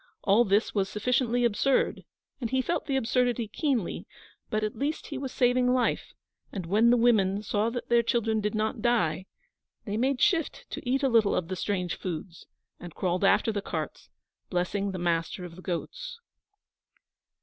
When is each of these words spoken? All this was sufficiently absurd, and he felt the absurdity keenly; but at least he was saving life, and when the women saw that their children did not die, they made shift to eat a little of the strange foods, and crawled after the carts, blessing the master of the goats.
All 0.23 0.45
this 0.45 0.73
was 0.73 0.89
sufficiently 0.89 1.45
absurd, 1.45 2.05
and 2.39 2.49
he 2.49 2.63
felt 2.63 2.87
the 2.87 2.95
absurdity 2.95 3.47
keenly; 3.47 4.07
but 4.49 4.63
at 4.63 4.75
least 4.75 5.05
he 5.05 5.17
was 5.19 5.31
saving 5.31 5.71
life, 5.75 6.15
and 6.51 6.65
when 6.65 6.89
the 6.89 6.97
women 6.97 7.43
saw 7.43 7.69
that 7.69 7.87
their 7.87 8.01
children 8.01 8.41
did 8.41 8.55
not 8.55 8.81
die, 8.81 9.27
they 9.85 9.97
made 9.97 10.19
shift 10.19 10.65
to 10.71 10.89
eat 10.89 11.03
a 11.03 11.07
little 11.07 11.35
of 11.35 11.49
the 11.49 11.55
strange 11.55 11.97
foods, 11.99 12.47
and 12.79 12.95
crawled 12.95 13.23
after 13.23 13.51
the 13.51 13.61
carts, 13.61 14.09
blessing 14.49 14.89
the 14.89 14.97
master 14.97 15.45
of 15.45 15.55
the 15.55 15.61
goats. 15.61 16.19